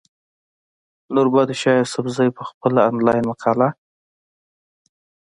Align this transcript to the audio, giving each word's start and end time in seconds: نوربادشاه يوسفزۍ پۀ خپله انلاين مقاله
نوربادشاه 1.13 1.75
يوسفزۍ 1.79 2.29
پۀ 2.35 2.41
خپله 2.49 2.79
انلاين 2.89 3.23
مقاله 3.31 3.67